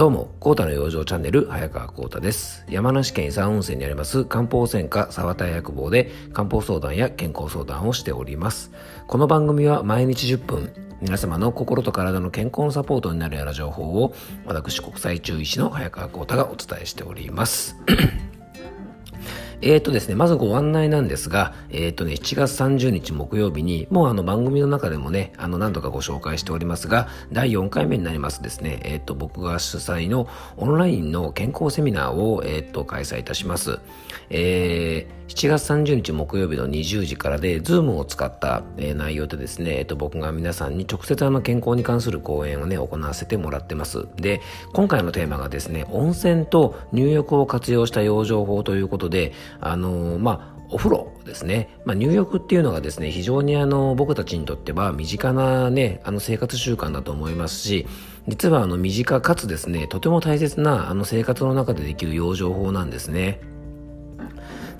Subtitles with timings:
[0.00, 2.64] どうも、コータの養生チャンネル、早川コータです。
[2.70, 8.72] 山梨県伊佐温泉にあります漢方専科沢田薬房で漢方相談や健康相談をしております。
[9.06, 14.14] この番組は毎日10分、皆様の心と体の健康のサポートになるような情報を、
[14.46, 17.76] 私国際中医師の早川コータがお伝えしております。
[19.62, 33.80] え、ー、とですね、まずご案内なんですが、え、ー、とね、7月30日木曜日に、もうあの番組の中でもね、あの何度かご紹介しておりますが、第4回目になりますですね、え、ー、と、僕が主催のオンラインの健康セミナーを、えっ、と、開催いたします。
[34.30, 44.06] えー、7月30日木曜日の20時からで、ズームを使った、えー、内容でですね、えっ、と、僕が皆さんに直接あの健康に関する講演をね、行わせてもらってます。
[44.16, 44.40] で、
[44.72, 51.68] 今回のテーマがですね、温泉と入浴を活用した養生法ということで、あの、まあ、お風呂ですね。
[51.84, 57.86] まあ、入浴っていうのがですね、非常にあの、僕たちにとっては身近なね、あの生活習慣だと思いますし、
[58.28, 63.40] 実はあの、身近かつですね、とても大切なあの生活の中でできる養生法なんですね。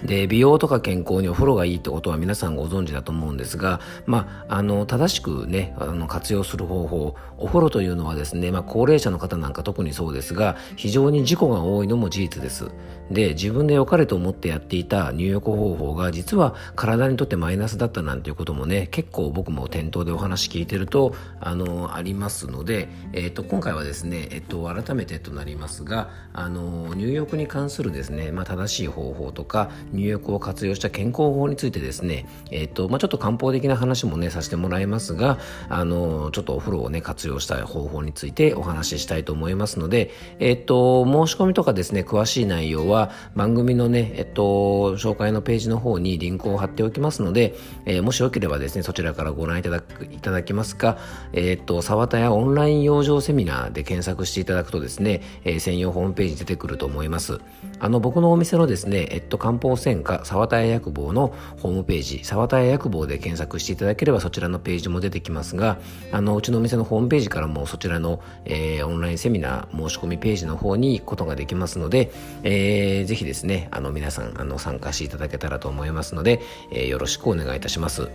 [0.04, 12.70] で、美容とか健康にお風呂がいいってことは皆さんご存知だと思うんですが、まあ、あの、正しくね、あの、活用する方法、お風呂というのはですね、まあ、高齢者の方なんか特にそうですが、非常に事故が多いのも事実です。
[13.10, 35.38] で、自分で良かれと思ってやっていた入浴方法が実は体にとってマイナスだったなんていうこともね、結構僕も店頭でお話聞いてると、あの、ありますので、えっ、と、今回はですね、えっ、と、改めてとなりますが、あの、入浴に関するですね、まあ、正しい方法とか、入浴を活用した健康法についてですね、えっ、と、まあ、ちょっと漢方的な話もね、させてもらいますが、
[35.68, 47.54] あの、ちょっとお風呂をね、活用した方法についてお話ししたいと思いますので、えっ、と、申し込みとかですね、詳しい内容は番組のね、えっと、紹介のページの方にリンクを貼っておきますので、
[47.86, 50.98] え、もしよければですね、そちらからご覧いただく、いただけますか、
[51.32, 57.40] えっと、沢田屋オンライン養生セミナーで検索していただくとですね、え、専用ホームページ出てくると思います。
[57.78, 65.78] あの、僕のお店のですね、えっと、漢方専科沢田屋薬房のホームページ、沢田屋薬房で検索していただければそちらのページも出てきますが、
[66.12, 78.08] あの、うちのお店のホームページからもそちらの、えー、オンラインセミナー申し込みページの方に行くことができますので、えー、ぜひですね、あの、皆さん、あの、参加していただけたらと思いますので、えー、よろしくお願いいたします。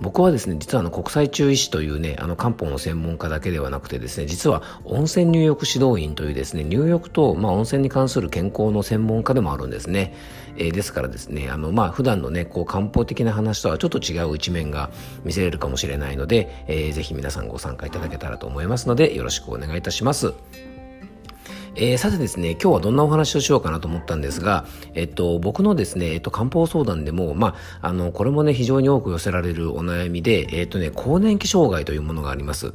[0.00, 10.14] 僕はですね、実はあの国際中医師というね、あの漢方の専門家だけではなくてですね、実は温泉入浴指導員というですね、入浴と、まあ、温泉に関する健康の専門家でもあるんですね。
[10.56, 14.90] えー、ですからですね、あの、まあ、普段のね、こう漢方的な話とはちょっと違う一面が
[15.24, 20.34] 見せれるかもしれないので、えー、ぜひ皆さんご参加いただけたらと思いますので、よろしくお願いいたします。
[21.74, 32.72] えー、さてですね、今日はどんなお話をしようかなと思ったんですが、えっと、僕のですね、えっと、漢方相談でも、まあ、あの、これもね、非常に多く寄せられるお悩みで、えっとね、更年期障害というものがあります。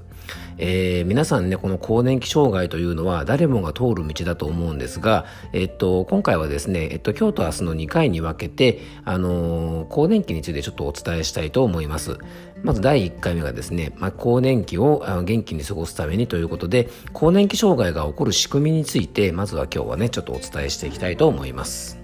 [0.57, 12.17] えー、皆さんね、この更年期障害というのは誰もが通る道だと思うんですが、えっと、今回はですね、えっと、今日と明日の2回に分けて、あのー、更年期についてちょっとお伝えしたいと思います。
[12.63, 21.97] まず第1回目がですね、まあ、更年期を元気に過ごすためにということで、更年期障害が起こる仕組みにについて、まずは今日はね、ちょっとお伝えしていきたいと思います。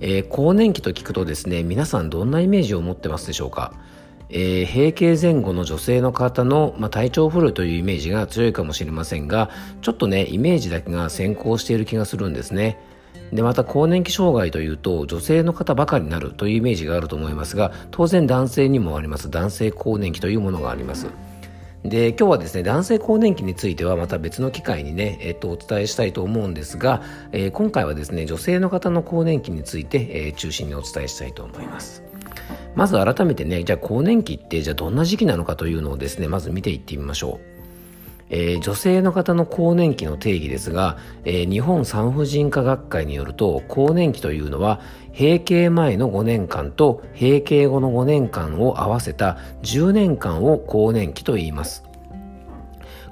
[0.00, 3.74] えー、更年期と聞くとですね、皆さんどんなイメージを持ってますでしょうか？
[4.30, 9.50] えー、閉経前後の女性の方の、まあ、体調不良というイメージが強いかもしれませんが、
[9.80, 12.78] ちょっとね、イメージだけが先行している気がするんですね。
[13.32, 21.08] で、また更年期障害というと女性の方ばかりになるというイメージがあると思いますが、当然男性にもあります男性更年期というものがあります。
[21.84, 32.04] で、今日はですね、男性更年期についてはまた別の機会にね、えっと、お伝えしたいと思うんですが、えー、今回はですね、女性の方の更年期について、えー、中心にお伝えしたいと思います。
[32.74, 37.61] まず改めてね、じゃあ更年期ってじゃあどんな時期なのかというのをですね、まず見ていってみましょう。
[38.32, 44.80] えー、女性の方の更年期の定義ですが、えー、日本産婦人科学会によると更年期というのは
[45.12, 51.91] 閉経前の5年間と閉経後の5年間を合わせた10年間を更年期と言います。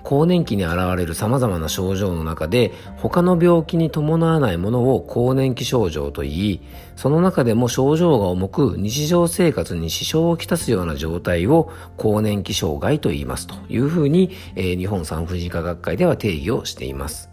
[0.02, 6.62] 更年期に現れる様々な症状の中で他の病気に伴わないものを更年期症状と言い
[6.97, 17.31] その中でも症状が重く日常生活に支障をきたすような状態を更年期障害と言いますというふうに、えー、日本産婦人科学会では定義をしています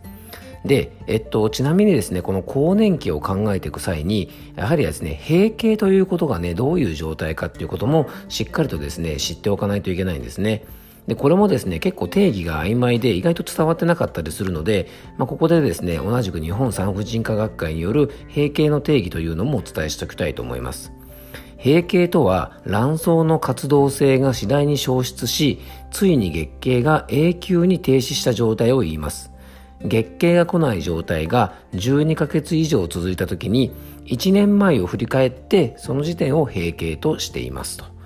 [0.68, 10.66] で、えっと、ちなみにですね、この更年期を考えていく際に、やはりですね、閉経ということがね、どういう状態かっていうこともしっかりとですね、知っておかないといけないんですね。
[11.08, 14.88] で、これもですね、結構定義が曖昧で意外と伝わってなかったりするので、
[15.18, 20.92] まあ、ここでですね、同じく日本産婦人科学会による閉経の定義というのもお伝えしておきたいと思います。
[21.64, 25.60] 閉経とは卵巣の活動性が次第に消失し、
[25.92, 29.32] ついに月経が永久に停止した状態を言います。
[29.82, 33.72] 月経が来ない状態が12ヶ月以上続いた時に
[34.06, 37.97] 1年前を振り返ってその時点を閉経としていますと。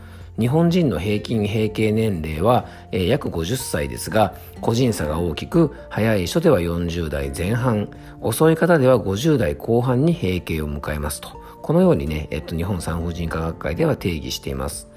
[0.42, 7.90] 日本人の平均平均年齢は、え、約50歳ですが個人差が大きく早い人では40代前半
[8.22, 11.30] 遅い方では50代後半に閉経を迎えますと。
[11.62, 14.91] このようにね、えっと、日本産婦人科学会では定義しています。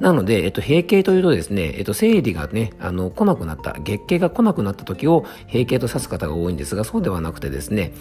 [0.00, 7.92] なので、えっと、閉経というとですね、えっと、生理がね、あの、来なくなった、月経が来なくなった時を閉経と指す方が多いんですが、そうではなくてですね、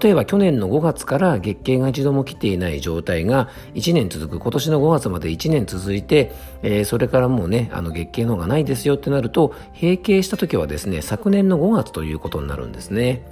[0.00, 6.32] 例えば去年の5月から月経が一度も来ていない状態が1年続く、今年の5月まで1年続いて、
[6.62, 13.22] えー、それからもうね、あの月経の方がないですよってなると、閉経した時はですね、昨年の5月ということになるんですね。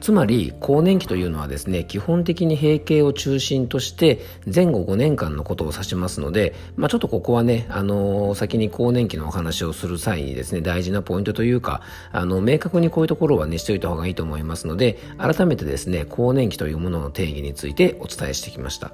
[0.00, 4.20] つまり更年期というのはですね基本的に閉経を中心として
[4.52, 11.82] 前後5年間のことを指しますので、まあ、ちょっとここはね、あのー、先に更年期のお話をする際にですね大事なポイントというか
[12.12, 18.92] あの明確にこういうところはねしておいた方がいいと思いますので改めてですね更年期というものの定義についてお伝えしてきました。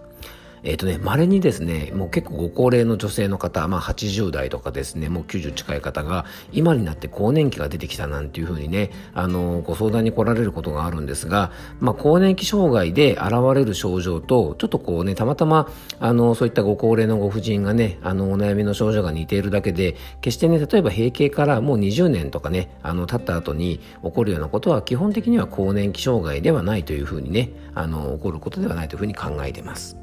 [0.64, 11.50] えっ、ー、とね、稀にですね、もう結構ご高齢の女性の方、まあ80代とかですね、もう90近い方が、今になって更年期が出てきたなんていうふうにね、あの、ご相談に来られることがあるんですが、
[11.80, 15.68] まあ更年期障害で現れる症状と、ちょっとこうね、たまたま、
[15.98, 29.96] あの、そういったご高齢のご婦人がね、あの、お悩みの症状が似ているだけで、決してね、例えば閉経からもう20年とかね、あの、経った後に起こるようなことは、基本的には更年期障害ではないというふうにね、あの、起こることではないというふうに考えています。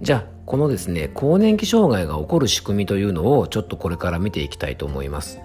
[0.00, 5.40] じゃあこのですね更年期障害が起こる仕組みというのをちょっとこれから見ていきたいと思います、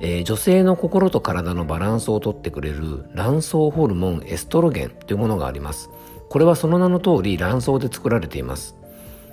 [0.00, 5.88] えー、女性の心と体のバランスをとってくれる卵巣ホルモンエストロゲンというものがあります。
[6.28, 8.74] これはその名の通り卵巣で作られています。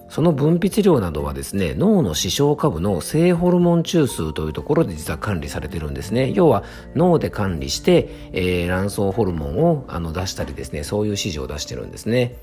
[0.10, 6.31] その分泌量などはですね脳の視床下部の性ホルモン中枢というところで実は管理されてるんですね。
[6.33, 6.63] 要は
[6.95, 12.36] 脳で管理して、えー、卵巣ホルモンをあの出したりですねそういう指示を出してるんですね。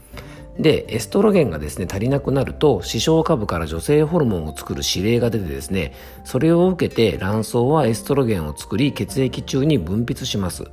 [0.58, 5.92] で、エストロゲンがですね、足りなくなると、視床下部から女性ホルモンを作る指令が出てですね、
[6.24, 10.64] それを受けて卵巣はエストロゲンを作り、血液中に分泌します。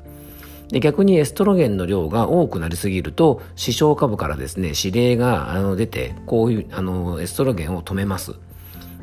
[0.69, 8.33] で逆にエストロゲンの量が多くなりすぎると、視床下部からですね、指令があの出て、こういう、あの、エストロゲンを止めます。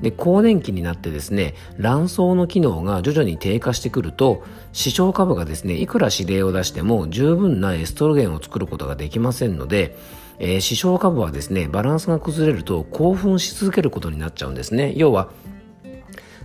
[0.00, 4.42] で、更年期になってですね、卵巣の機能が徐々に低下してくると、
[4.72, 9.96] 視床下部がですね、いくら指令を出しても十分なエストロゲンを作ることができませんので、
[10.40, 14.94] えー、視床下部はですね、バランスが崩れると興奮し続けることになっちゃうんですね。
[14.96, 15.30] 要は、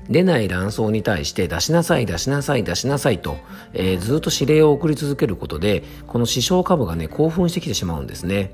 [0.09, 3.38] 出ない卵巣に対して出しなさい出しなさい出しなさいと、
[3.74, 8.51] えー、ずっと指令を送り続けることでこの視床下部がね興奮してきてしまうんですね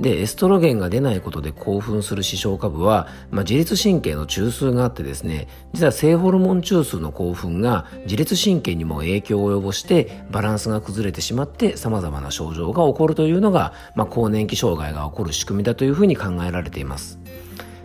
[0.00, 17.18] でエストロゲンが出ないことで興奮する視床下部は、まあ、自律神経の中枢があってですね実は性ホルモン中枢の興奮が自律神経にも影響を及ぼしてバランスが崩れてしまって様々な症状が起こるというのが、まあ、更年期障害が起こる仕組みだというふうに考えられています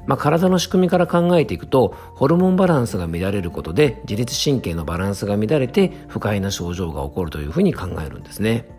[0.07, 8.76] まあ、体の仕組みから考えていくとホルモンバランスが乱れることで自律神経のバランスが乱れて不快な症状が起こるというふうに考えるんですね。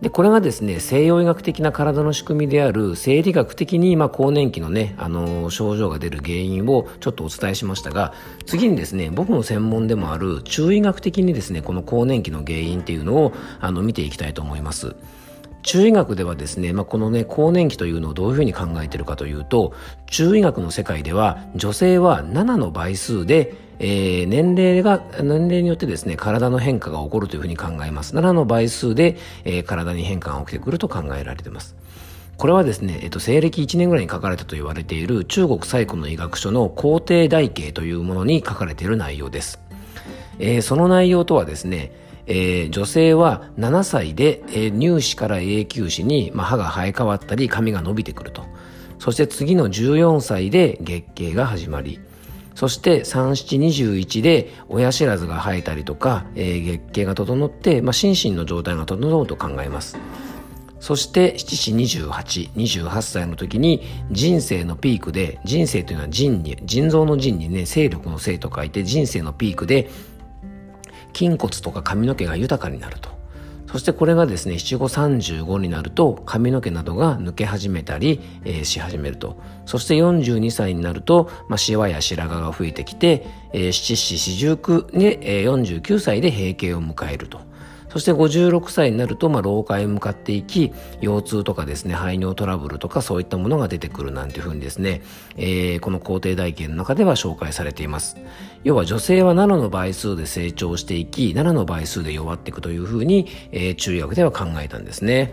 [0.00, 8.12] で、これがですね、西洋医学的な体の仕組みである生理学的に、まあ、更年期のね、あの、症状が出る原因をちょっとお伝えしましたが、
[8.44, 14.94] 次にですね、僕の専門でもある中医学的にですね、この更年期の原因っていうのを、あの、見ていきたいと思います。
[15.64, 19.72] 中医学ではですね、まあ、このね、更年期というのをどういうふうに考えているかというと、
[20.06, 28.14] 中医学の世界では女性は7の倍数でえー、年齢が、年齢によってですね、体の変化が起こるというふうに考えます。
[28.14, 31.74] 7の倍数で、えー、体に変化が起きてくると考えられています。
[32.36, 39.60] これはですね、えっと、西暦1年ぐらいに書かれたと言われている中国最古の医学書の皇帝台形というものに書かれている内容です。
[40.38, 41.92] えー、その内容とはですね、
[42.26, 48.44] えー、女性は7歳で、えー、乳歯から永久歯に、まあ、歯が生え変わったり髪が伸びてくると。
[48.98, 52.00] そして次の14歳で月経が始まり、
[52.54, 59.98] そして3721で親知らずが生えたりとか、えー、月経が整って、まあ、心身の状態が整うと考えます。
[60.84, 61.72] そして7子
[62.04, 69.88] 28、28歳の時に人生のピークで、人生というのは腎に、腎臓の腎にね、勢力の性と書いて人生のピークで
[71.14, 73.14] 筋骨とか髪の毛が豊かになると。
[73.74, 79.36] そしてこれがですね、七五三十五になると髪の毛などが抜け始めたり、えー、し始めると。
[79.66, 87.40] そして四十二歳になると、まあ、シワや白髪が増えてきて、えー、七四四十九で、えー、49歳で閉経を迎えると。
[87.94, 95.00] そして56歳になると、まあ、老化へ向かっていき、腰痛とかですね、排尿トラブルとかそういったものが出てくるなんていうふうにですね、
[95.36, 98.16] えー、この皇帝台形の中では紹介されています。
[98.64, 105.32] 要は女性は7の倍数で成長していき、7の倍数で弱っていくというふうに、えー、中医学では考えたんですね。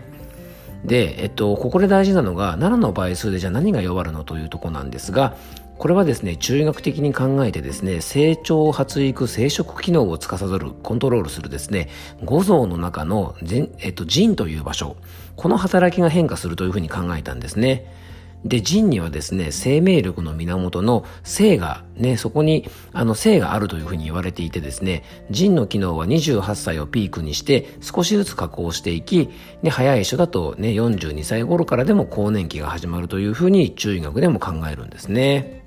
[0.84, 5.36] で、えっと、ここで大事なのが、7の倍数でじゃあ何が弱るのというとこなんですが、
[5.82, 11.88] これはですね、中医学的に考えてですね、成長、発育、生殖機能を司る、コントロールするですね、
[12.22, 13.34] 五臓の中の、
[13.80, 14.94] えっと、腎という場所、
[15.34, 17.92] この働きが変化するというふうに考えたんですね。
[18.44, 29.30] で、腎にはですね、生命力の源の性が、ね、そこに、あの、性があるというふうに言われていてですね、腎の機能は28歳をピークにして、少しずつ加工していき、
[29.64, 35.61] で、早い人だとね、42歳頃からでも更年期が始まるというふうに中医学でも考えるんですね。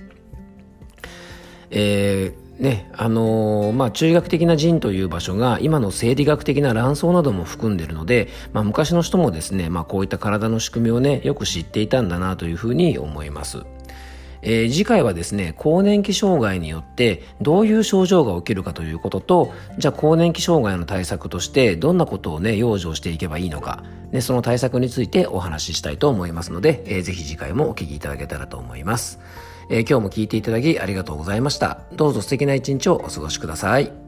[1.72, 13.64] えーね、あのー、まあ、中医学的な腎という場所が今の生理学的な卵巣なども含んでいるので、まあ、昔の人もですね、まあ、こういった体の仕組みをね、よく知っていたんだなというふうに思います。
[14.42, 29.20] えー、次回はですね、更年期障害によってどういう症状が起きるかということと、じゃあ更年期障害の対策としてどんなことをね、養生していけばいいのか、ね、その対策についてお話ししたいと思いますので、えー、ぜひ次回もお聞きいただけたらと思います。
[29.70, 31.82] えー、今日も聞いていただきありがとうございました。
[31.94, 34.05] どうぞ素敵な一日をお過ごしください。